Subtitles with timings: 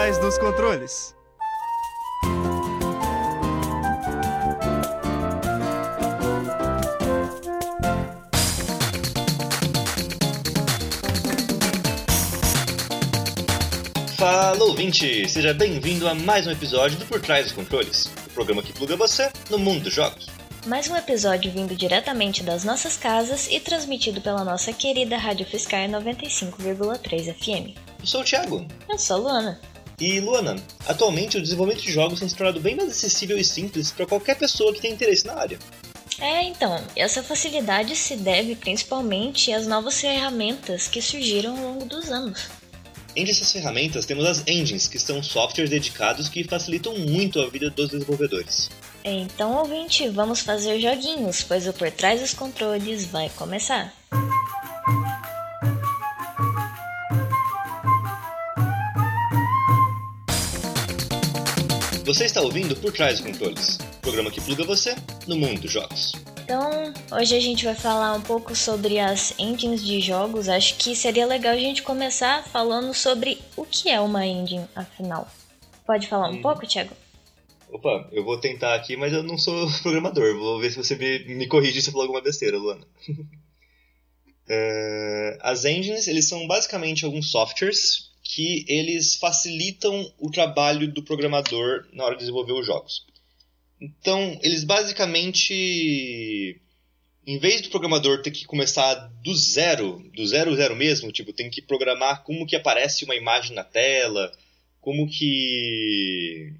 [0.00, 1.14] trás dos controles.
[14.16, 18.62] Fala ouvinte, seja bem-vindo a mais um episódio do Por Trás dos Controles, o programa
[18.62, 20.28] que pluga você no mundo dos jogos.
[20.66, 25.86] Mais um episódio vindo diretamente das nossas casas e transmitido pela nossa querida Rádio Fiscar
[25.90, 27.76] 95,3 FM.
[28.00, 28.66] Eu sou o Thiago.
[28.88, 29.69] Eu sou a Luana.
[30.00, 30.56] E Luana,
[30.88, 34.36] atualmente o desenvolvimento de jogos tem se tornado bem mais acessível e simples para qualquer
[34.36, 35.58] pessoa que tenha interesse na área.
[36.18, 42.10] É, então, essa facilidade se deve principalmente às novas ferramentas que surgiram ao longo dos
[42.10, 42.48] anos.
[43.14, 47.68] Entre essas ferramentas temos as engines, que são softwares dedicados que facilitam muito a vida
[47.68, 48.70] dos desenvolvedores.
[49.04, 53.92] Então, ouvinte, vamos fazer joguinhos, pois o Por Trás dos Controles vai começar.
[62.10, 64.96] Você está ouvindo Por Trás dos Controles, programa que pluga você
[65.28, 66.10] no mundo dos jogos.
[66.42, 70.48] Então, hoje a gente vai falar um pouco sobre as engines de jogos.
[70.48, 75.30] Acho que seria legal a gente começar falando sobre o que é uma engine, afinal.
[75.86, 76.42] Pode falar um Hum.
[76.42, 76.96] pouco, Thiago?
[77.70, 80.36] Opa, eu vou tentar aqui, mas eu não sou programador.
[80.36, 82.84] Vou ver se você me, me corrige se eu falar alguma besteira, Luana.
[84.48, 91.84] É, as engines, eles são basicamente alguns softwares que eles facilitam o trabalho do programador
[91.92, 93.04] na hora de desenvolver os jogos.
[93.80, 96.60] Então, eles basicamente,
[97.26, 101.50] em vez do programador ter que começar do zero, do zero zero mesmo, tipo, tem
[101.50, 104.30] que programar como que aparece uma imagem na tela,
[104.80, 106.54] como que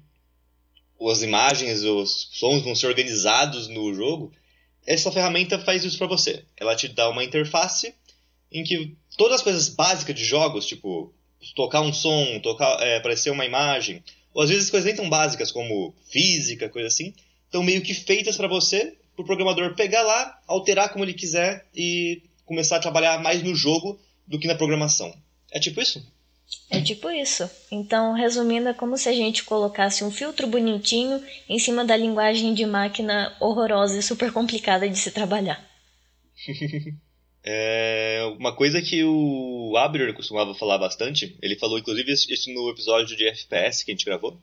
[1.09, 4.33] as imagens, os sons vão ser organizados no jogo,
[4.85, 6.43] essa ferramenta faz isso para você.
[6.57, 7.95] Ela te dá uma interface
[8.51, 11.13] em que todas as coisas básicas de jogos, tipo
[11.55, 14.03] tocar um som, tocar, é, aparecer uma imagem,
[14.33, 17.13] ou às vezes coisas nem tão básicas como física, coisa assim,
[17.45, 21.65] estão meio que feitas para você, para o programador pegar lá, alterar como ele quiser
[21.75, 25.13] e começar a trabalhar mais no jogo do que na programação.
[25.51, 26.05] É tipo isso?
[26.69, 27.49] É tipo isso.
[27.69, 32.53] Então, resumindo, é como se a gente colocasse um filtro bonitinho em cima da linguagem
[32.53, 35.65] de máquina horrorosa e super complicada de se trabalhar.
[37.43, 43.17] É uma coisa que o Abner costumava falar bastante, ele falou inclusive isso no episódio
[43.17, 44.39] de FPS que a gente gravou,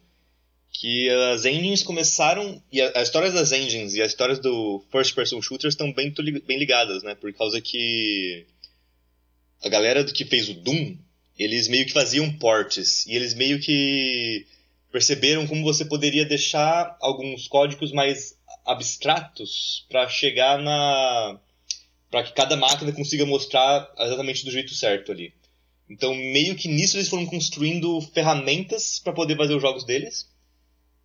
[0.72, 5.14] que as engines começaram, e a, a história das engines e as histórias do first
[5.14, 6.12] person shooters estão bem,
[6.44, 7.14] bem ligadas, né?
[7.14, 8.47] Por causa que
[9.62, 10.97] a galera que fez o Doom,
[11.38, 14.44] eles meio que faziam ports, e eles meio que
[14.91, 21.38] perceberam como você poderia deixar alguns códigos mais abstratos para chegar na
[22.10, 25.32] para que cada máquina consiga mostrar exatamente do jeito certo ali.
[25.88, 30.28] Então, meio que nisso eles foram construindo ferramentas para poder fazer os jogos deles.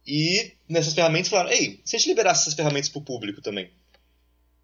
[0.05, 3.69] E nessas ferramentas falaram: "Ei, se a gente liberasse essas ferramentas para o público também?"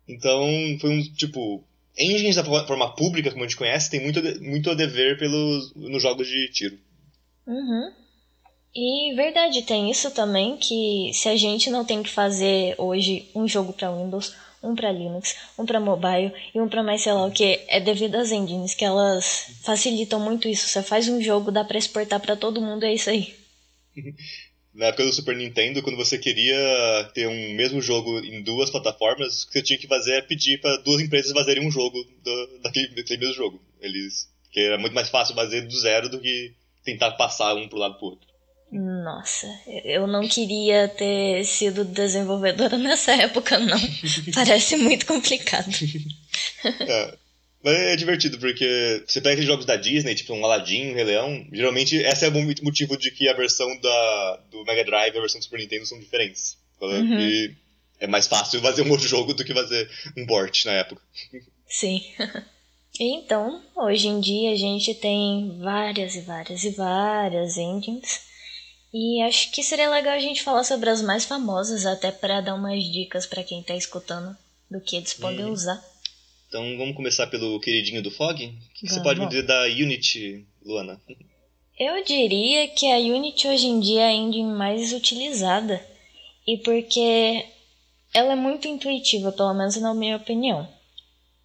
[0.07, 0.45] Então,
[0.81, 1.63] foi um tipo
[1.97, 6.01] engines da forma pública, como a gente conhece, tem muito muito a dever pelos nos
[6.01, 6.79] jogos de tiro.
[7.47, 7.91] Uhum.
[8.75, 13.47] E verdade, tem isso também que se a gente não tem que fazer hoje um
[13.47, 17.25] jogo para Windows, um para Linux, um para mobile e um para mais sei lá
[17.25, 20.67] o que, é devido às engines que elas facilitam muito isso.
[20.67, 23.33] Você faz um jogo, dá para exportar para todo mundo, é isso aí.
[24.73, 26.55] Na época do Super Nintendo, quando você queria
[27.13, 30.61] ter um mesmo jogo em duas plataformas, o que você tinha que fazer é pedir
[30.61, 33.61] para duas empresas fazerem um jogo do- daquele, daquele mesmo jogo.
[33.81, 36.53] Eles, que era muito mais fácil fazer do zero do que
[36.83, 38.28] tentar passar um pro lado pro outro.
[38.71, 39.47] Nossa,
[39.83, 43.79] eu não queria ter sido desenvolvedora nessa época, não.
[44.33, 45.69] Parece muito complicado.
[46.63, 47.17] É,
[47.63, 51.03] mas é divertido, porque você pega aqueles jogos da Disney, tipo um Aladdin, um Rei
[51.03, 55.15] Leão, geralmente esse é o mo- motivo de que a versão da, do Mega Drive
[55.15, 56.57] e a versão do Super Nintendo são diferentes.
[56.79, 57.19] Uhum.
[57.19, 57.55] E
[57.99, 61.01] é mais fácil fazer um outro jogo do que fazer um port na época.
[61.67, 62.01] Sim.
[62.99, 68.28] Então, hoje em dia a gente tem várias e várias e várias engines.
[68.93, 72.55] E acho que seria legal a gente falar sobre as mais famosas, até para dar
[72.55, 74.35] umas dicas para quem tá escutando
[74.69, 75.51] do que eles podem Uhum.
[75.51, 75.83] usar.
[76.47, 78.43] Então vamos começar pelo queridinho do Fog?
[78.43, 80.99] O que, que você pode me dizer da Unity, Luana?
[81.77, 85.79] Eu diria que a Unity hoje em dia é a engine mais utilizada.
[86.47, 87.45] E porque
[88.13, 90.67] ela é muito intuitiva, pelo menos na minha opinião.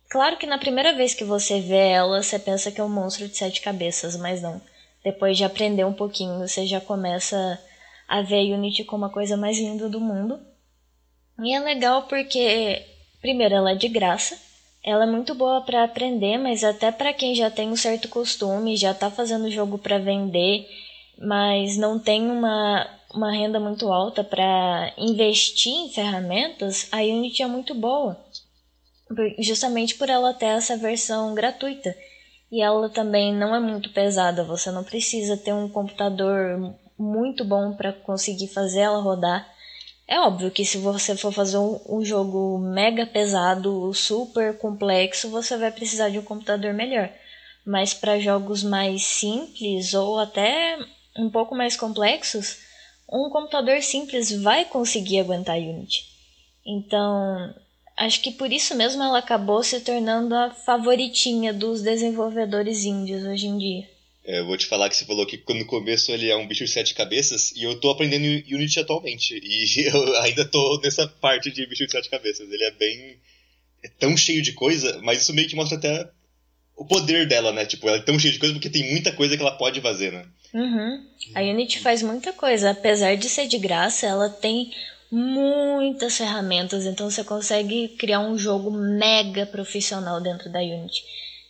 [0.09, 3.29] Claro que na primeira vez que você vê ela, você pensa que é um monstro
[3.29, 4.61] de sete cabeças, mas não.
[5.05, 7.61] Depois de aprender um pouquinho, você já começa
[8.09, 10.41] a ver Unity como a coisa mais linda do mundo.
[11.39, 12.83] E é legal porque,
[13.21, 14.39] primeiro, ela é de graça.
[14.83, 18.77] Ela é muito boa para aprender, mas até para quem já tem um certo costume,
[18.77, 20.67] já tá fazendo jogo para vender,
[21.19, 27.47] mas não tem uma, uma renda muito alta para investir em ferramentas, a Unity é
[27.47, 28.19] muito boa.
[29.39, 31.95] Justamente por ela ter essa versão gratuita.
[32.55, 37.75] E ela também não é muito pesada, você não precisa ter um computador muito bom
[37.75, 39.45] para conseguir fazer ela rodar.
[40.07, 45.57] É óbvio que se você for fazer um, um, jogo mega pesado, super complexo, você
[45.57, 47.11] vai precisar de um computador melhor.
[47.67, 50.79] Mas para jogos mais simples ou até
[51.19, 52.59] um pouco mais complexos,
[53.13, 56.05] um computador simples vai conseguir aguentar Unity.
[56.65, 57.53] Então,
[57.97, 63.47] acho que por isso mesmo ela acabou se tornando a favoritinha dos desenvolvedores índios hoje
[63.47, 63.95] em dia.
[64.27, 66.65] É, eu vou te falar que você falou que no começo ele é um bicho
[66.65, 69.39] de sete cabeças, e eu tô aprendendo Unity atualmente.
[69.43, 72.51] E eu ainda tô nessa parte de bicho de sete cabeças.
[72.51, 73.19] Ele é bem.
[73.83, 76.09] É tão cheio de coisa, mas isso meio que mostra até
[76.75, 77.67] o poder dela, né?
[77.67, 80.11] Tipo, ela é tão cheia de coisa porque tem muita coisa que ela pode fazer,
[80.11, 80.25] né?
[80.55, 81.07] Uhum.
[81.35, 82.71] A Unity faz muita coisa.
[82.71, 84.73] Apesar de ser de graça, ela tem
[85.15, 91.05] muitas ferramentas, então você consegue criar um jogo mega profissional dentro da Unity.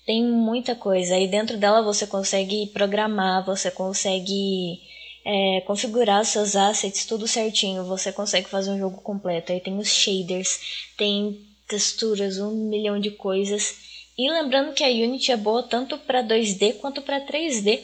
[0.05, 1.14] Tem muita coisa.
[1.14, 4.82] Aí dentro dela você consegue programar, você consegue
[5.25, 9.50] é, configurar seus assets tudo certinho, você consegue fazer um jogo completo.
[9.50, 13.76] Aí tem os shaders, tem texturas, um milhão de coisas.
[14.19, 17.81] E lembrando que a Unity é boa tanto para 2D quanto para 3D.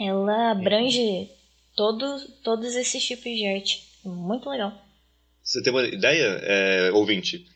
[0.00, 1.30] Ela abrange
[1.76, 3.89] todo, todos esses tipos de arte.
[4.04, 4.72] Muito legal.
[5.42, 7.46] Você tem uma ideia, é, ouvinte?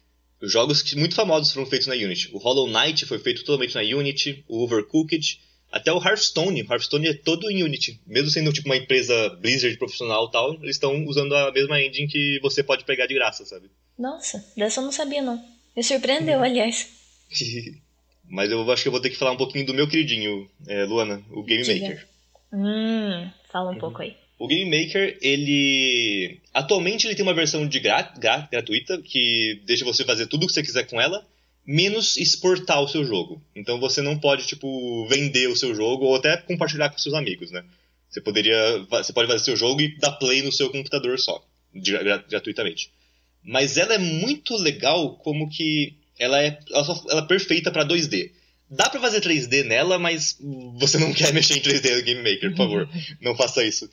[0.41, 2.31] Os jogos que muito famosos foram feitos na Unity.
[2.33, 6.63] O Hollow Knight foi feito totalmente na Unity, o Overcooked, até o Hearthstone.
[6.63, 8.01] O Hearthstone é todo em Unity.
[8.07, 12.09] Mesmo sendo tipo uma empresa Blizzard profissional e tal, eles estão usando a mesma engine
[12.09, 13.71] que você pode pegar de graça, sabe?
[13.99, 15.43] Nossa, dessa eu não sabia não.
[15.77, 16.89] Me surpreendeu, aliás.
[18.29, 20.85] Mas eu acho que eu vou ter que falar um pouquinho do meu queridinho, é,
[20.85, 21.89] Luana, o Game Diga.
[21.89, 22.09] Maker.
[22.53, 23.79] Hum, fala um uhum.
[23.79, 24.17] pouco aí.
[24.39, 26.41] O Game Maker, ele.
[26.53, 28.03] Atualmente ele tem uma versão de gra...
[28.19, 28.49] Gra...
[28.51, 31.25] gratuita que deixa você fazer tudo o que você quiser com ela,
[31.67, 33.43] menos exportar o seu jogo.
[33.55, 37.51] Então você não pode, tipo, vender o seu jogo ou até compartilhar com seus amigos,
[37.51, 37.65] né?
[38.09, 38.85] Você poderia.
[38.91, 41.45] Você pode fazer seu jogo e dar play no seu computador só,
[42.29, 42.91] gratuitamente.
[43.43, 47.87] Mas ela é muito legal como que ela é, ela, só, ela é perfeita para
[47.87, 48.31] 2D.
[48.71, 50.39] Dá pra fazer 3D nela, mas
[50.79, 52.89] você não quer mexer em 3D no Game Maker, por favor.
[53.21, 53.91] não faça isso.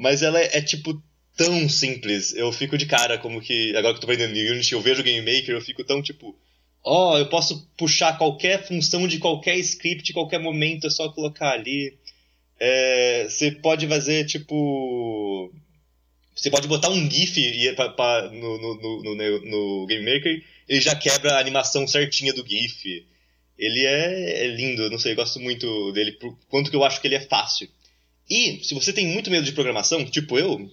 [0.00, 1.00] Mas ela é, é, tipo
[1.36, 2.32] tão simples.
[2.32, 3.76] Eu fico de cara como que.
[3.76, 6.34] Agora que eu tô aprendendo Unity, eu vejo o Game Maker, eu fico tão tipo.
[6.82, 11.50] Ó, oh, eu posso puxar qualquer função de qualquer script, qualquer momento, é só colocar
[11.50, 11.98] ali.
[12.58, 15.52] É, você pode fazer tipo.
[16.34, 17.36] Você pode botar um GIF
[17.74, 19.14] pra, no, no, no,
[19.44, 23.04] no, Game Maker, ele já quebra a animação certinha do GIF.
[23.58, 27.02] Ele é, é lindo, não sei, eu gosto muito dele, por quanto que eu acho
[27.02, 27.68] que ele é fácil.
[28.30, 30.70] E, se você tem muito medo de programação, tipo eu,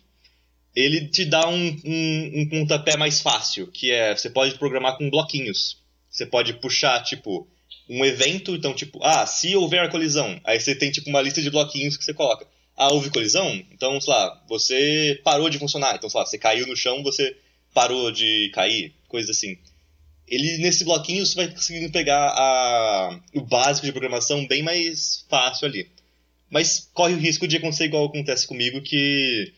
[0.76, 5.10] ele te dá um, um, um pontapé mais fácil, que é, você pode programar com
[5.10, 5.82] bloquinhos.
[6.08, 7.48] Você pode puxar, tipo,
[7.90, 11.42] um evento, então, tipo, ah, se houver a colisão, aí você tem, tipo, uma lista
[11.42, 12.46] de bloquinhos que você coloca.
[12.76, 13.50] Ah, houve colisão?
[13.72, 15.96] Então, sei lá, você parou de funcionar.
[15.96, 17.36] Então, sei lá, você caiu no chão, você
[17.74, 19.58] parou de cair, coisa assim.
[20.28, 25.68] Ele, nesse bloquinho, você vai conseguindo pegar a, o básico de programação bem mais fácil
[25.68, 25.90] ali.
[26.50, 29.54] Mas corre o risco de acontecer igual acontece comigo, que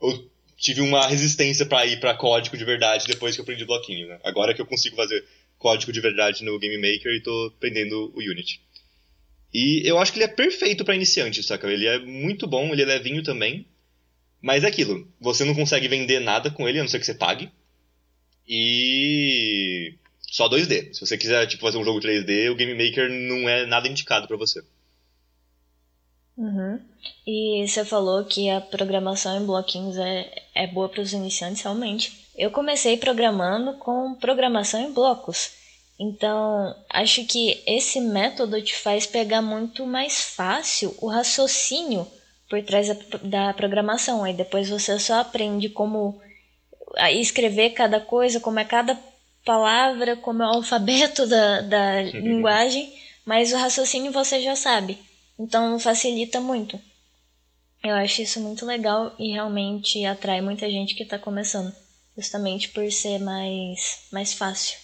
[0.00, 4.08] eu tive uma resistência para ir para código de verdade depois que eu aprendi bloquinho,
[4.08, 4.18] né?
[4.24, 5.24] Agora que eu consigo fazer
[5.58, 8.60] código de verdade no Game Maker e tô aprendendo o Unity.
[9.52, 11.70] E eu acho que ele é perfeito para iniciante, saca?
[11.70, 13.66] Ele é muito bom, ele é levinho também.
[14.42, 17.14] Mas é aquilo, você não consegue vender nada com ele, a não ser que você
[17.14, 17.50] pague.
[18.46, 20.92] E só 2D.
[20.92, 24.28] Se você quiser tipo, fazer um jogo 3D, o Game Maker não é nada indicado
[24.28, 24.62] para você.
[26.44, 26.78] Uhum.
[27.26, 32.12] E você falou que a programação em bloquinhos é, é boa para os iniciantes, realmente.
[32.36, 35.52] Eu comecei programando com programação em blocos.
[35.98, 42.06] Então, acho que esse método te faz pegar muito mais fácil o raciocínio
[42.50, 42.88] por trás
[43.22, 44.22] da programação.
[44.22, 46.20] Aí depois você só aprende como
[47.12, 48.98] escrever cada coisa, como é cada
[49.44, 52.92] palavra, como é o alfabeto da, da linguagem,
[53.24, 54.98] mas o raciocínio você já sabe.
[55.38, 56.80] Então facilita muito.
[57.82, 61.70] Eu acho isso muito legal e realmente atrai muita gente que está começando,
[62.16, 64.78] justamente por ser mais, mais fácil.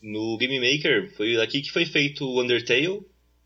[0.00, 3.00] No Game Maker foi aqui que foi feito o Undertale,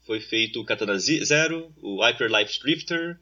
[0.07, 3.19] foi feito o Katana Zero, o Hyper Life Drifter.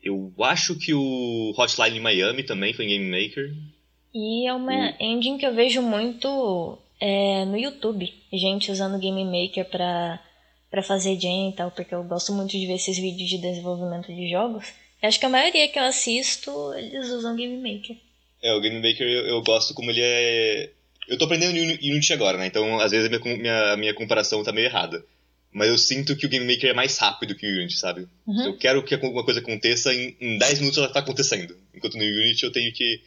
[0.00, 3.52] Eu acho que o Hotline Miami também foi em Game Maker.
[4.14, 5.02] E é uma o...
[5.02, 10.22] engine que eu vejo muito é, no YouTube, gente usando Game Maker para
[10.70, 14.14] para fazer gen e tal, porque eu gosto muito de ver esses vídeos de desenvolvimento
[14.14, 14.66] de jogos.
[15.02, 17.96] Eu acho que a maioria que eu assisto, eles usam Game Maker.
[18.42, 20.70] É, o Game Maker eu, eu gosto como ele é.
[21.08, 22.46] Eu tô aprendendo Unity agora, né?
[22.46, 25.04] Então, às vezes, a minha, minha, minha comparação tá meio errada.
[25.52, 28.08] Mas eu sinto que o Game Maker é mais rápido que o Unity, sabe?
[28.26, 28.36] Uhum.
[28.36, 31.56] Se eu quero que alguma coisa aconteça, em, em 10 minutos ela tá acontecendo.
[31.74, 33.00] Enquanto no Unity eu tenho que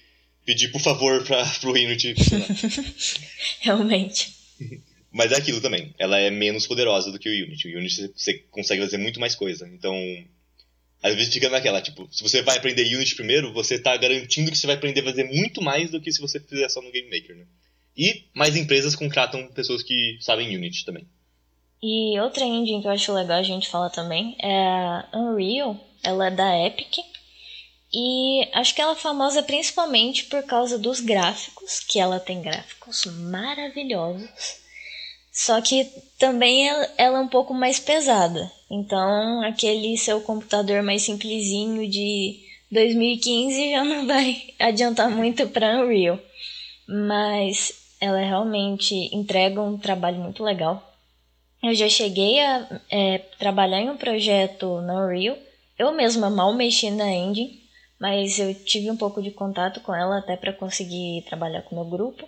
[0.46, 2.16] pedir por favor pra, pro Unity
[3.62, 4.34] Realmente.
[5.12, 5.94] Mas é aquilo também.
[5.98, 7.68] Ela é menos poderosa do que o Unity.
[7.68, 9.68] O Unity você consegue fazer muito mais coisa.
[9.68, 9.96] Então,
[11.02, 14.58] às vezes fica naquela, tipo, se você vai aprender Unity primeiro, você está garantindo que
[14.58, 17.10] você vai aprender a fazer muito mais do que se você fizer só no Game
[17.10, 17.46] Maker, né?
[17.98, 21.08] E mais empresas contratam pessoas que sabem Unity também.
[21.82, 25.80] E outra engine que eu acho legal a gente falar também é a Unreal.
[26.04, 26.98] Ela é da Epic.
[27.92, 33.06] E acho que ela é famosa principalmente por causa dos gráficos, que ela tem gráficos
[33.06, 34.60] maravilhosos.
[35.32, 35.86] Só que
[36.18, 38.52] também ela, ela é um pouco mais pesada.
[38.70, 42.40] Então, aquele seu computador mais simplesinho de
[42.72, 46.20] 2015 já não vai adiantar muito para Unreal.
[46.88, 50.86] Mas ela realmente entrega um trabalho muito legal.
[51.62, 55.38] Eu já cheguei a é, trabalhar em um projeto na Unreal.
[55.78, 57.62] Eu mesma mal mexi na engine,
[58.00, 61.80] mas eu tive um pouco de contato com ela até para conseguir trabalhar com o
[61.80, 62.28] meu grupo.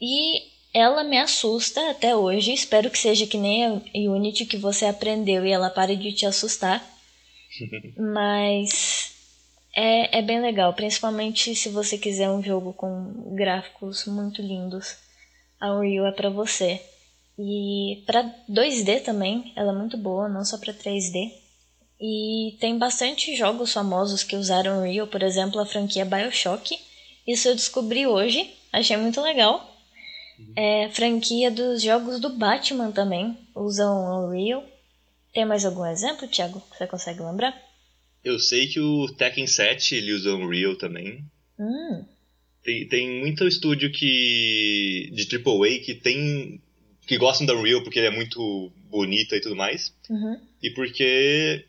[0.00, 2.52] E ela me assusta até hoje.
[2.52, 6.26] Espero que seja que nem a Unity que você aprendeu e ela pare de te
[6.26, 6.84] assustar.
[7.96, 9.12] Mas
[9.74, 14.96] é, é bem legal, principalmente se você quiser um jogo com gráficos muito lindos.
[15.60, 16.80] A Unreal é para você.
[17.38, 21.32] E para 2D também, ela é muito boa, não só para 3D.
[22.00, 26.78] E tem bastante jogos famosos que usaram Unreal, por exemplo, a franquia BioShock.
[27.26, 29.77] Isso eu descobri hoje, achei muito legal.
[30.56, 34.64] É, franquia dos jogos do Batman também usam Unreal.
[35.32, 37.56] Tem mais algum exemplo, Thiago, que você consegue lembrar?
[38.24, 41.24] Eu sei que o Tekken 7 ele usa Unreal também.
[41.58, 42.04] Hum.
[42.62, 46.60] Tem, tem muito estúdio que de AAA que tem
[47.06, 49.94] que gostam da Unreal porque ele é muito bonita e tudo mais.
[50.10, 50.38] Uhum.
[50.62, 51.64] E porque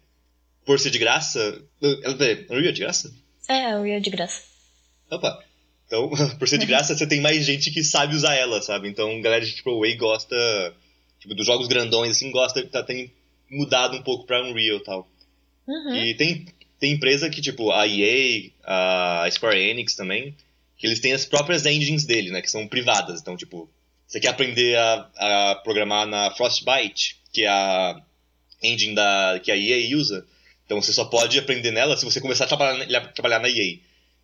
[0.65, 3.13] por ser de graça, Unreal é de graça?
[3.47, 4.43] É, Unreal é de graça.
[5.09, 5.48] Opa.
[5.89, 8.87] Então, por ser de graça, você tem mais gente que sabe usar ela, sabe?
[8.87, 10.35] Então, galera de AAA gosta,
[11.19, 13.11] tipo, dos jogos grandões, assim, gosta, tá, tem
[13.49, 15.09] mudado um pouco pra Unreal e tal.
[15.67, 15.95] Uhum.
[15.95, 16.45] E tem,
[16.79, 20.35] tem empresa que, tipo, a EA, a Square Enix também,
[20.77, 22.41] que eles têm as próprias engines dele, né?
[22.41, 23.19] Que são privadas.
[23.19, 23.67] Então, tipo,
[24.05, 27.99] você quer aprender a, a programar na Frostbite, que é a
[28.61, 30.25] engine da, que a EA usa,
[30.65, 33.79] então você só pode aprender nela se você começar a trabalhar, trabalhar na EA.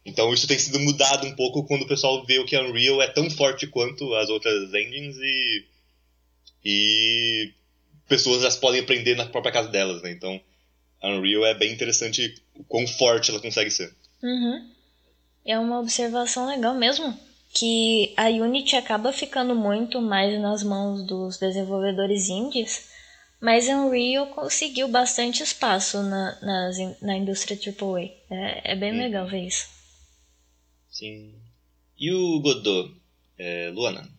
[0.05, 3.07] Então isso tem sido mudado um pouco quando o pessoal vê que a Unreal é
[3.07, 5.65] tão forte quanto as outras engines e
[6.63, 7.53] e
[8.07, 10.12] pessoas já podem aprender na própria casa delas, né?
[10.12, 10.39] Então
[11.01, 13.93] a Unreal é bem interessante o quão forte ela consegue ser.
[14.21, 14.69] Uhum.
[15.43, 17.17] É uma observação legal mesmo
[17.53, 22.89] que a Unity acaba ficando muito mais nas mãos dos desenvolvedores indies,
[23.39, 28.12] mas a Unreal conseguiu bastante espaço na, nas, na indústria AAA.
[28.29, 29.00] É, é bem uhum.
[29.00, 29.75] legal ver isso.
[30.95, 31.33] Sim.
[31.99, 32.89] E o Godot,
[33.37, 34.09] é, Luana?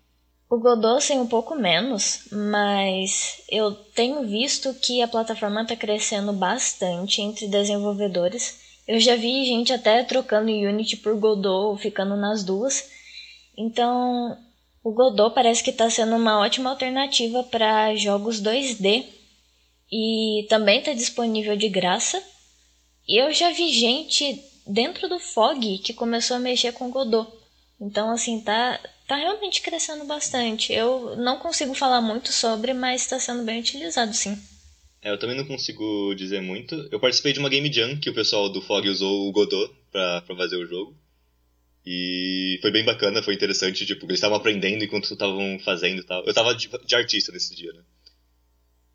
[0.50, 6.34] O Godot sei um pouco menos, mas eu tenho visto que a plataforma está crescendo
[6.34, 8.60] bastante entre desenvolvedores.
[8.86, 12.90] Eu já vi gente até trocando Unity por Godot, ficando nas duas.
[13.56, 14.36] Então,
[14.84, 19.06] o Godot parece que está sendo uma ótima alternativa para jogos 2D
[19.90, 22.22] e também está disponível de graça.
[23.08, 27.30] E eu já vi gente dentro do Fog que começou a mexer com Godot.
[27.80, 30.72] Então, assim, tá, tá realmente crescendo bastante.
[30.72, 34.36] Eu não consigo falar muito sobre, mas está sendo bem utilizado, sim.
[35.02, 36.74] É, eu também não consigo dizer muito.
[36.90, 40.22] Eu participei de uma Game Jam que o pessoal do Fog usou o Godot pra
[40.36, 40.96] fazer o jogo.
[41.84, 46.24] E foi bem bacana, foi interessante, tipo, eles estavam aprendendo enquanto estavam fazendo e tal.
[46.24, 47.80] Eu tava de, de artista nesse dia, né?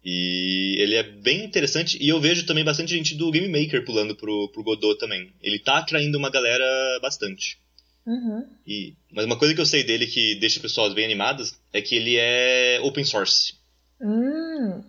[0.03, 1.98] E ele é bem interessante.
[2.01, 5.31] E eu vejo também bastante gente do Game Maker pulando pro, pro Godot também.
[5.41, 6.65] Ele tá atraindo uma galera
[7.01, 7.60] bastante.
[8.05, 8.48] Uhum.
[8.65, 11.81] E, mas uma coisa que eu sei dele que deixa as pessoas bem animadas é
[11.81, 13.53] que ele é open source.
[14.01, 14.84] Hum.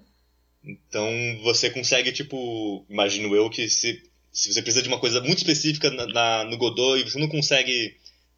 [0.64, 1.10] Então
[1.42, 4.02] você consegue, tipo, imagino eu que se,
[4.32, 7.28] se você precisa de uma coisa muito específica na, na, no Godot e você não
[7.28, 7.96] consegue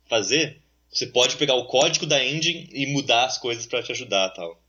[0.09, 4.31] fazer, você pode pegar o código da engine e mudar as coisas para te ajudar
[4.31, 4.61] tal.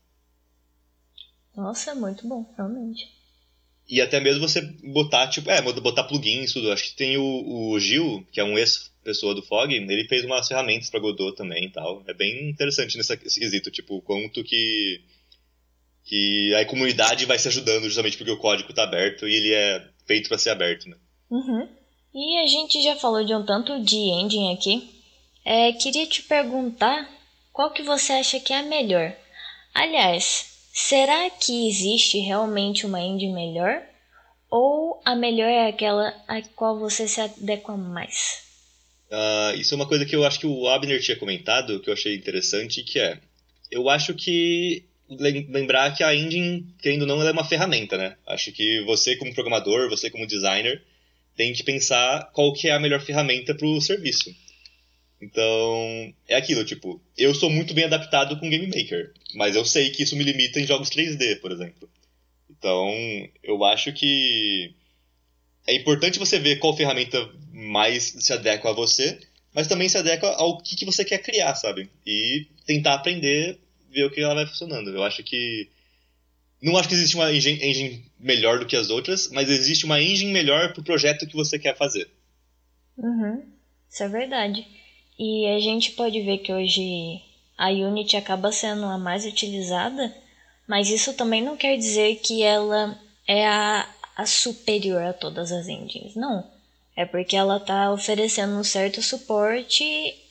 [1.56, 3.08] Nossa, é muito bom, realmente.
[3.88, 4.60] E até mesmo você
[4.92, 6.72] botar, tipo, é, botar plugins, tudo.
[6.72, 10.48] Acho que tem o, o Gil, que é um ex-pessoa do Fog, ele fez umas
[10.48, 12.02] ferramentas para Godot também e tal.
[12.08, 15.00] É bem interessante nesse, nesse quesito, tipo, quanto que
[16.04, 19.88] Que a comunidade vai se ajudando justamente porque o código está aberto e ele é
[20.06, 20.96] feito para ser aberto, né?
[21.30, 21.68] Uhum.
[22.14, 24.88] E a gente já falou de um tanto de engine aqui.
[25.44, 27.08] É, queria te perguntar
[27.52, 29.14] qual que você acha que é a melhor.
[29.74, 33.82] Aliás, será que existe realmente uma engine melhor?
[34.50, 38.44] Ou a melhor é aquela a qual você se adequa mais?
[39.10, 41.94] Uh, isso é uma coisa que eu acho que o Abner tinha comentado, que eu
[41.94, 43.18] achei interessante, que é...
[43.70, 48.16] Eu acho que lembrar que a engine, querendo ou não, ela é uma ferramenta, né?
[48.26, 50.82] Acho que você como programador, você como designer,
[51.36, 54.30] tem que pensar qual que é a melhor ferramenta para o serviço.
[55.20, 59.90] Então, é aquilo, tipo, eu sou muito bem adaptado com Game Maker, mas eu sei
[59.90, 61.88] que isso me limita em jogos 3D, por exemplo.
[62.50, 62.92] Então,
[63.42, 64.74] eu acho que
[65.66, 69.18] é importante você ver qual ferramenta mais se adequa a você,
[69.54, 71.88] mas também se adequa ao que, que você quer criar, sabe?
[72.06, 73.58] E tentar aprender,
[73.90, 74.90] ver o que ela vai funcionando.
[74.90, 75.68] Eu acho que.
[76.62, 80.00] Não acho que existe uma engine, engine melhor do que as outras, mas existe uma
[80.00, 82.08] engine melhor pro projeto que você quer fazer.
[82.96, 83.42] Uhum,
[83.90, 84.66] isso é verdade.
[85.18, 87.22] E a gente pode ver que hoje
[87.56, 90.14] a Unity acaba sendo a mais utilizada,
[90.66, 95.68] mas isso também não quer dizer que ela é a, a superior a todas as
[95.68, 96.14] engines.
[96.14, 96.44] Não.
[96.94, 99.84] É porque ela está oferecendo um certo suporte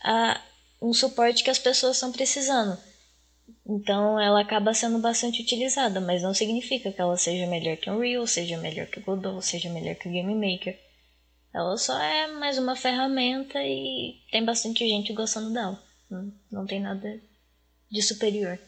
[0.03, 0.41] a
[0.81, 2.77] um suporte que as pessoas estão precisando.
[3.67, 7.93] Então ela acaba sendo bastante utilizada, mas não significa que ela seja melhor que o
[7.95, 10.79] Unreal, seja melhor que o Godot, seja melhor que o Game Maker.
[11.55, 15.81] Ela só é mais uma ferramenta e tem bastante gente gostando dela.
[16.11, 17.17] Não, não tem nada
[17.89, 18.59] de superior.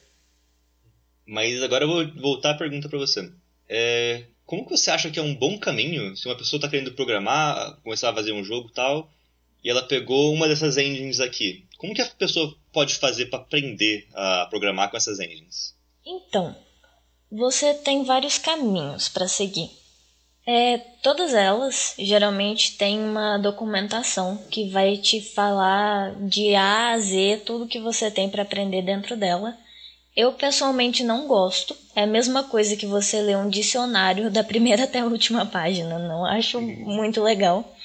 [1.26, 3.30] Mas agora eu vou voltar a pergunta para você.
[3.68, 6.94] É, como que você acha que é um bom caminho se uma pessoa está querendo
[6.94, 9.12] programar, começar a fazer um jogo tal,
[9.62, 11.68] e ela pegou uma dessas engines aqui?
[11.78, 15.76] Como que a pessoa pode fazer para aprender a programar com essas engines?
[16.06, 16.56] Então,
[17.30, 19.70] você tem vários caminhos para seguir.
[20.50, 27.42] É, todas elas geralmente têm uma documentação que vai te falar de A a Z
[27.46, 29.58] tudo que você tem para aprender dentro dela.
[30.16, 31.76] Eu pessoalmente não gosto.
[31.94, 36.00] É a mesma coisa que você ler um dicionário da primeira até a última página.
[36.00, 37.76] Não acho muito legal.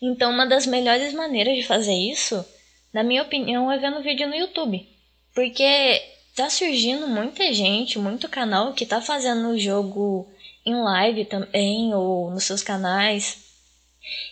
[0.00, 2.44] Então, uma das melhores maneiras de fazer isso,
[2.92, 4.88] na minha opinião, é vendo vídeo no YouTube.
[5.34, 6.00] Porque
[6.36, 10.28] tá surgindo muita gente, muito canal que tá fazendo o jogo
[10.66, 13.38] em live também ou nos seus canais.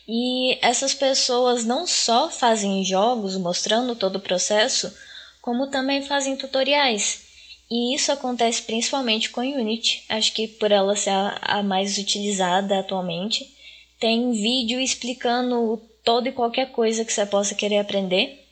[0.07, 4.93] E essas pessoas não só fazem jogos mostrando todo o processo,
[5.41, 7.23] como também fazem tutoriais.
[7.71, 12.81] E isso acontece principalmente com Unity, acho que por ela ser a, a mais utilizada
[12.81, 13.49] atualmente.
[13.99, 18.45] Tem vídeo explicando toda e qualquer coisa que você possa querer aprender.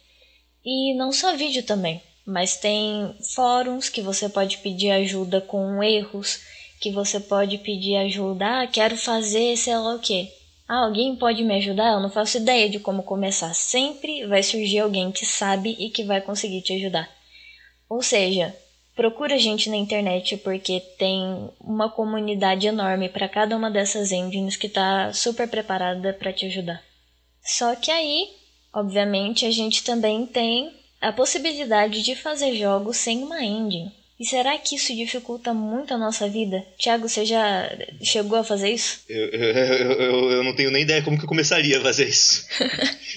[0.64, 6.40] E não só vídeo também, mas tem fóruns que você pode pedir ajuda com erros
[6.82, 8.62] que você pode pedir ajuda.
[8.62, 10.28] Ah, quero fazer sei lá o que.
[10.68, 11.92] Ah, alguém pode me ajudar?
[11.92, 13.54] Eu não faço ideia de como começar.
[13.54, 17.08] Sempre vai surgir alguém que sabe e que vai conseguir te ajudar.
[17.88, 18.54] Ou seja,
[18.96, 24.66] procura gente na internet porque tem uma comunidade enorme para cada uma dessas engines que
[24.66, 26.82] está super preparada para te ajudar.
[27.44, 28.28] Só que aí,
[28.74, 34.01] obviamente, a gente também tem a possibilidade de fazer jogos sem uma engine.
[34.18, 36.64] E será que isso dificulta muito a nossa vida?
[36.78, 37.68] Tiago, você já
[38.02, 39.00] chegou a fazer isso?
[39.08, 42.46] Eu, eu, eu, eu não tenho nem ideia como que eu começaria a fazer isso.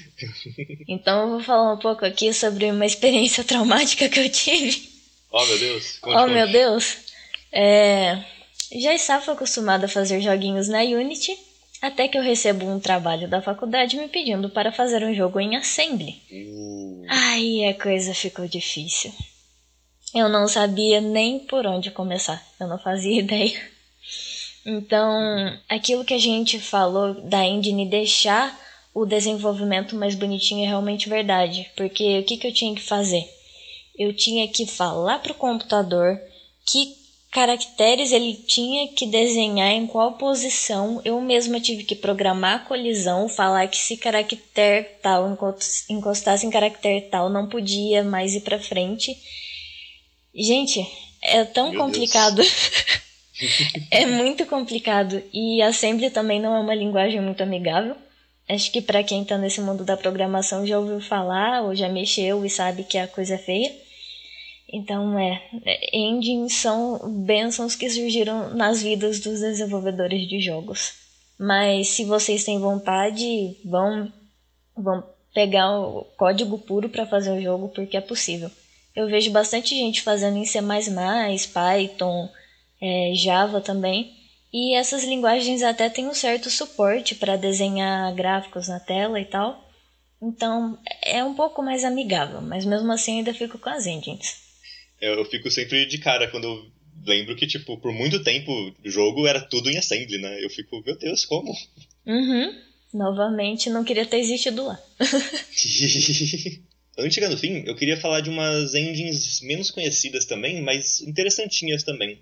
[0.88, 4.90] então eu vou falar um pouco aqui sobre uma experiência traumática que eu tive.
[5.32, 6.00] Oh meu Deus!
[6.00, 6.34] Conte, oh conte.
[6.34, 6.98] meu Deus!
[7.52, 8.24] É,
[8.74, 11.38] já estava acostumada a fazer joguinhos na Unity,
[11.82, 15.56] até que eu recebo um trabalho da faculdade me pedindo para fazer um jogo em
[15.56, 16.22] Assembly.
[16.32, 17.06] Uh.
[17.08, 19.14] Aí a coisa ficou difícil.
[20.16, 23.62] Eu não sabia nem por onde começar, eu não fazia ideia.
[24.66, 25.12] Então,
[25.68, 28.58] aquilo que a gente falou da engine deixar
[28.94, 33.30] o desenvolvimento mais bonitinho é realmente verdade, porque o que, que eu tinha que fazer?
[33.98, 36.18] Eu tinha que falar para o computador
[36.66, 36.96] que
[37.32, 41.02] caracteres ele tinha que desenhar em qual posição.
[41.04, 45.38] Eu mesma tive que programar a colisão, falar que se caractere tal
[45.90, 49.18] encostasse em caractere tal não podia mais ir para frente.
[50.36, 50.86] Gente,
[51.22, 52.42] é tão Meu complicado.
[53.90, 55.22] é muito complicado.
[55.34, 57.96] E Assembly também não é uma linguagem muito amigável.
[58.48, 62.46] Acho que para quem está nesse mundo da programação já ouviu falar ou já mexeu
[62.46, 63.74] e sabe que a coisa é feia.
[64.72, 65.42] Então, é,
[65.94, 70.94] engines são bênçãos que surgiram nas vidas dos desenvolvedores de jogos.
[71.40, 74.12] Mas se vocês têm vontade, vão,
[74.76, 78.52] vão pegar o código puro para fazer o jogo, porque é possível.
[78.96, 82.30] Eu vejo bastante gente fazendo em C++, Python,
[82.82, 84.14] é, Java também.
[84.54, 89.70] E essas linguagens até têm um certo suporte para desenhar gráficos na tela e tal.
[90.22, 94.38] Então é um pouco mais amigável, mas mesmo assim ainda fico com as engines.
[95.02, 96.66] Eu fico sempre de cara quando eu
[97.06, 98.52] lembro que, tipo, por muito tempo
[98.84, 100.44] o jogo era tudo em assembly, né?
[100.44, 101.54] Eu fico, meu Deus, como?
[102.06, 102.58] Uhum.
[102.94, 104.80] Novamente, não queria ter existido lá.
[106.98, 111.02] Antes de chegar no fim, eu queria falar de umas engines menos conhecidas também, mas
[111.02, 112.20] interessantinhas também.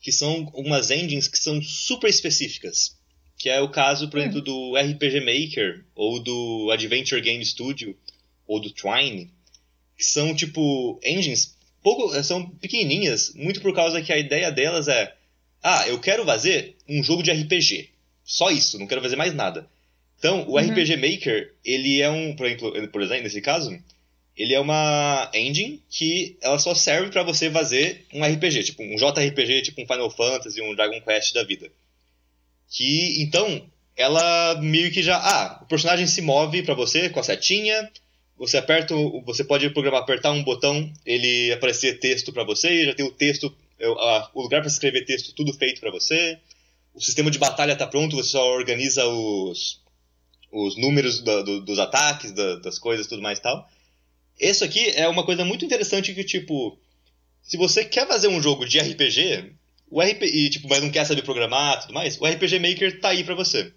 [0.00, 2.96] Que são umas engines que são super específicas.
[3.36, 4.22] Que é o caso, por hum.
[4.22, 7.96] exemplo, do RPG Maker, ou do Adventure Game Studio,
[8.46, 9.30] ou do Twine.
[9.96, 15.14] Que são, tipo, engines pouco, são pequenininhas, muito por causa que a ideia delas é:
[15.62, 17.90] ah, eu quero fazer um jogo de RPG.
[18.24, 19.68] Só isso, não quero fazer mais nada.
[20.18, 20.70] Então, o uhum.
[20.70, 23.78] RPG Maker, ele é um, por exemplo, por exemplo, nesse caso,
[24.36, 28.96] ele é uma engine que ela só serve para você fazer um RPG, tipo um
[28.96, 31.70] JRPG, tipo um Final Fantasy, um Dragon Quest da vida.
[32.68, 37.22] Que então ela meio que já, ah, o personagem se move para você com a
[37.22, 37.88] setinha,
[38.36, 38.94] você aperta,
[39.24, 43.54] você pode programar apertar um botão, ele aparecer texto para você, já tem o texto,
[44.34, 46.38] o lugar para escrever texto tudo feito para você.
[46.92, 49.80] O sistema de batalha está pronto, você só organiza os,
[50.50, 53.68] os números do, dos ataques, da, das coisas, tudo mais e tal.
[54.40, 56.78] Isso aqui é uma coisa muito interessante que, tipo,
[57.42, 59.52] se você quer fazer um jogo de RPG,
[59.90, 63.10] o RP, e, tipo, mas não quer saber programar tudo mais, o RPG Maker tá
[63.10, 63.72] aí para você.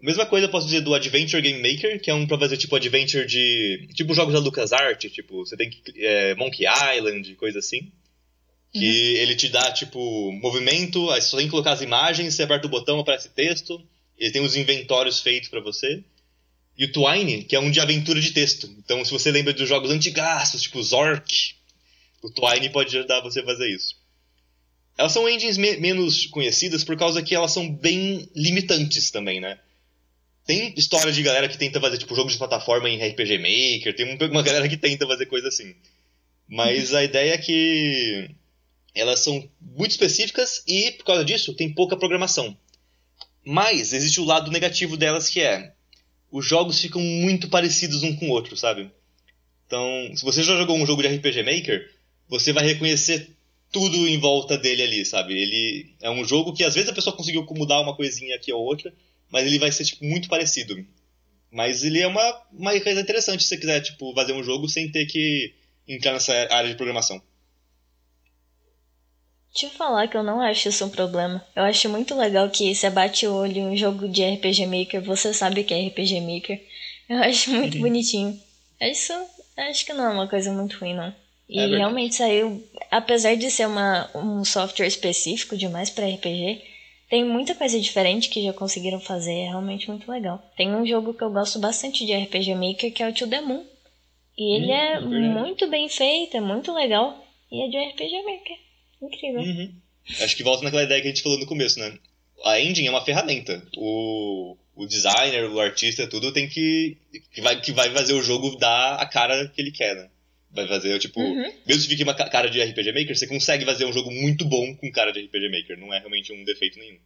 [0.00, 2.74] Mesma coisa eu posso dizer do Adventure Game Maker, que é um pra fazer tipo
[2.74, 3.86] adventure de.
[3.94, 5.82] Tipo jogos da LucasArts, tipo, você tem que.
[5.96, 6.64] É, Monkey
[6.96, 7.92] Island, coisa assim.
[8.72, 9.22] Que uhum.
[9.22, 12.66] ele te dá, tipo, movimento, aí você só tem que colocar as imagens, você aperta
[12.66, 13.82] o botão, aparece texto.
[14.16, 16.02] Ele tem os inventórios feitos para você.
[16.80, 18.66] E o Twine, que é um de aventura de texto.
[18.78, 21.54] Então, se você lembra dos jogos antigastos, tipo Zork,
[22.22, 23.96] o Twine pode ajudar você a fazer isso.
[24.96, 29.58] Elas são engines me menos conhecidas por causa que elas são bem limitantes também, né?
[30.46, 34.16] Tem história de galera que tenta fazer, tipo, jogos de plataforma em RPG Maker, tem
[34.30, 35.74] uma galera que tenta fazer coisa assim.
[36.48, 38.30] Mas a ideia é que
[38.94, 42.56] elas são muito específicas e, por causa disso, tem pouca programação.
[43.44, 45.74] Mas existe o lado negativo delas que é
[46.30, 48.90] os jogos ficam muito parecidos um com o outro, sabe?
[49.66, 51.90] Então, se você já jogou um jogo de RPG Maker,
[52.28, 53.30] você vai reconhecer
[53.70, 55.34] tudo em volta dele ali, sabe?
[55.34, 58.62] Ele é um jogo que às vezes a pessoa conseguiu mudar uma coisinha aqui ou
[58.62, 58.92] outra,
[59.30, 60.84] mas ele vai ser tipo, muito parecido.
[61.50, 64.90] Mas ele é uma, uma coisa interessante se você quiser tipo, fazer um jogo sem
[64.90, 65.54] ter que
[65.86, 67.22] entrar nessa área de programação.
[69.62, 71.44] Eu falar que eu não acho isso um problema.
[71.56, 75.02] Eu acho muito legal que você bate o olho em um jogo de RPG Maker,
[75.02, 76.60] você sabe que é RPG Maker.
[77.08, 77.82] Eu acho muito uhum.
[77.82, 78.40] bonitinho.
[78.80, 79.12] Isso
[79.56, 81.14] acho que não é uma coisa muito ruim, não.
[81.48, 86.62] E é realmente saiu, apesar de ser uma, um software específico demais para RPG,
[87.10, 90.40] tem muita coisa diferente que já conseguiram fazer, é realmente muito legal.
[90.56, 93.40] Tem um jogo que eu gosto bastante de RPG Maker que é o To The
[93.40, 93.64] Moon.
[94.38, 97.18] E ele hum, é, é muito bem feito, é muito legal.
[97.50, 98.69] E é de RPG Maker.
[99.02, 99.40] Incrível.
[99.40, 99.74] Uhum.
[100.20, 101.98] Acho que volta naquela ideia que a gente falou no começo, né?
[102.44, 103.62] A engine é uma ferramenta.
[103.76, 106.96] O, o designer, o artista, tudo tem que.
[107.32, 110.08] que vai, que vai fazer o jogo dar a cara que ele quer, né?
[110.52, 111.52] Vai fazer, tipo, uhum.
[111.64, 114.74] mesmo se fique uma cara de RPG Maker, você consegue fazer um jogo muito bom
[114.76, 115.78] com cara de RPG Maker.
[115.78, 116.98] Não é realmente um defeito nenhum.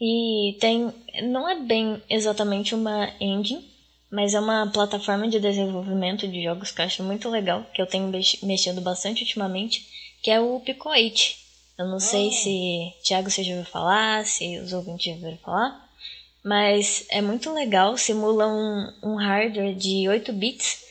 [0.00, 0.92] E tem.
[1.22, 3.64] Não é bem exatamente uma engine,
[4.10, 7.86] mas é uma plataforma de desenvolvimento de jogos que eu acho muito legal, que eu
[7.86, 8.10] tenho
[8.42, 9.86] mexido bastante ultimamente,
[10.22, 11.20] que é o Pico 8.
[11.78, 12.32] Eu não sei ah.
[12.32, 15.90] se Thiago você já ouviu falar, se os ouvintes já ouviram falar,
[16.44, 20.82] mas é muito legal, simula um, um hardware de 8 bits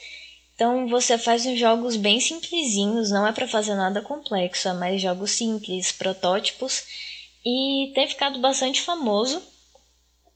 [0.62, 5.02] então você faz uns jogos bem simplesinhos, não é para fazer nada complexo, é mais
[5.02, 6.84] jogos simples, protótipos
[7.44, 9.42] e tem ficado bastante famoso.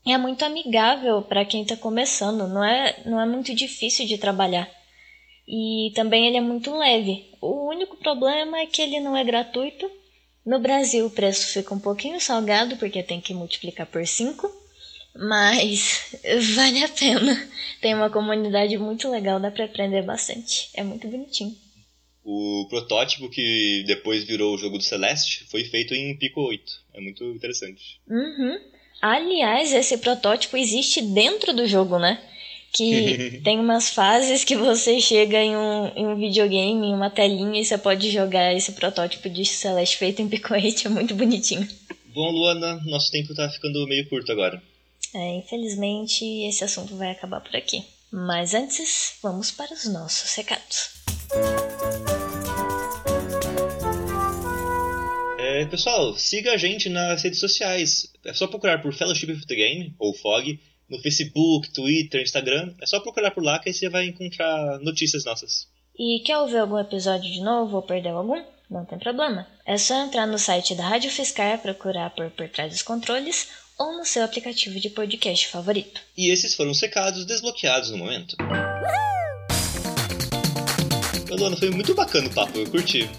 [0.03, 4.17] E é muito amigável para quem está começando, não é, não é muito difícil de
[4.17, 4.67] trabalhar.
[5.47, 7.25] E também ele é muito leve.
[7.41, 9.89] O único problema é que ele não é gratuito.
[10.45, 14.65] No Brasil o preço fica um pouquinho salgado porque tem que multiplicar por 5
[15.17, 16.13] mas
[16.55, 17.49] vale a pena.
[17.81, 20.69] Tem uma comunidade muito legal, dá pra aprender bastante.
[20.73, 21.55] É muito bonitinho.
[22.23, 26.83] O protótipo que depois virou o jogo do Celeste foi feito em Pico 8.
[26.93, 28.01] É muito interessante.
[28.09, 28.59] Uhum.
[29.01, 32.19] Aliás, esse protótipo existe dentro do jogo, né?
[32.75, 37.61] Que tem umas fases que você chega em um, em um videogame, em uma telinha,
[37.61, 40.87] e você pode jogar esse protótipo de Celeste feito em Pico 8.
[40.87, 41.67] É muito bonitinho.
[42.13, 44.61] Bom, Luana, nosso tempo tá ficando meio curto agora.
[45.13, 47.83] É, infelizmente, esse assunto vai acabar por aqui.
[48.11, 50.89] Mas antes, vamos para os nossos recados.
[55.39, 58.11] É, pessoal, siga a gente nas redes sociais.
[58.25, 60.59] É só procurar por Fellowship of the Game, ou FOG,
[60.89, 62.73] no Facebook, Twitter, Instagram.
[62.81, 65.67] É só procurar por lá que aí você vai encontrar notícias nossas.
[65.97, 68.43] E quer ouvir algum episódio de novo ou perdeu algum?
[68.69, 69.47] Não tem problema.
[69.65, 73.97] É só entrar no site da Rádio Fiscar, procurar por Por Trás dos Controles ou
[73.97, 76.01] no seu aplicativo de podcast favorito.
[76.17, 78.35] E esses foram os recados desbloqueados no momento.
[81.37, 83.09] Luana, foi muito bacana o papo, eu curti.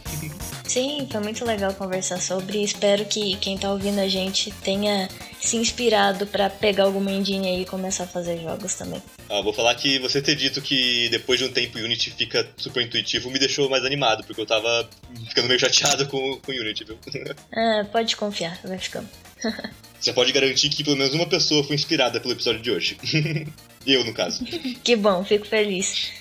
[0.66, 2.62] Sim, foi muito legal conversar sobre.
[2.62, 5.08] Espero que quem tá ouvindo a gente tenha
[5.40, 9.00] se inspirado para pegar alguma engine aí e começar a fazer jogos também.
[9.30, 12.48] Ah, vou falar que você ter dito que depois de um tempo o Unity fica
[12.56, 14.88] super intuitivo me deixou mais animado, porque eu tava
[15.28, 16.98] ficando meio chateado com o Unity, viu?
[17.52, 19.08] Ah, pode confiar, vai ficando.
[19.98, 22.96] Você pode garantir que pelo menos uma pessoa foi inspirada pelo episódio de hoje.
[23.86, 24.44] eu, no caso.
[24.84, 26.12] que bom, fico feliz.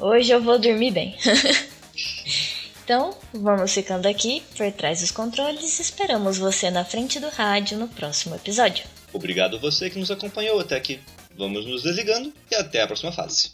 [0.00, 1.16] Hoje eu vou dormir bem.
[2.88, 7.76] Então, vamos ficando aqui por trás dos controles e esperamos você na frente do rádio
[7.76, 8.86] no próximo episódio.
[9.12, 10.98] Obrigado você que nos acompanhou até aqui.
[11.36, 13.52] Vamos nos desligando e até a próxima fase.